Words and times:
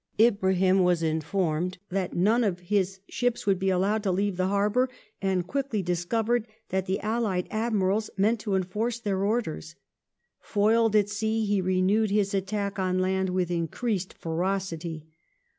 Ibrahim 0.19 0.81
was 0.81 1.03
informed 1.03 1.77
that 1.91 2.15
none 2.15 2.43
of 2.43 2.61
his 2.61 3.01
ships 3.07 3.45
would 3.45 3.59
be 3.59 3.69
allowed 3.69 4.01
to 4.01 4.11
leave 4.11 4.35
the 4.35 4.47
harbour, 4.47 4.89
and 5.21 5.45
quickly 5.45 5.83
discovered 5.83 6.47
that 6.69 6.87
the 6.87 6.99
allied 7.01 7.47
Admirals 7.51 8.09
meant 8.17 8.39
to 8.39 8.55
enforce 8.55 8.97
their 8.97 9.19
ordei 9.19 9.57
s. 9.59 9.75
Foiled 10.39 10.95
at 10.95 11.07
sea 11.07 11.45
he 11.45 11.61
renewed 11.61 12.09
his 12.09 12.33
attack 12.33 12.79
on 12.79 12.97
land 12.97 13.29
with 13.29 13.51
increased 13.51 14.15
ferocity. 14.17 15.05